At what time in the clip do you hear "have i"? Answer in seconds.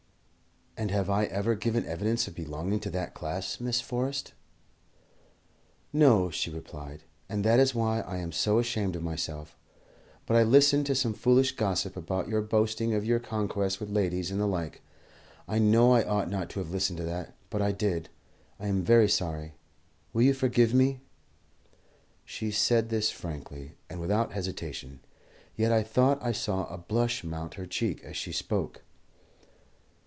0.89-1.25